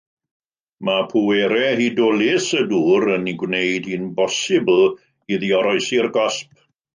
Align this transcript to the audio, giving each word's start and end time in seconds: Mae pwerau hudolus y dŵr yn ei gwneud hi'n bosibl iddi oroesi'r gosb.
Mae 0.87 1.01
pwerau 1.09 1.75
hudolus 1.81 2.47
y 2.61 2.63
dŵr 2.71 3.05
yn 3.17 3.29
ei 3.33 3.35
gwneud 3.43 3.91
hi'n 3.91 4.09
bosibl 4.21 4.83
iddi 5.37 5.53
oroesi'r 5.61 6.11
gosb. 6.19 6.59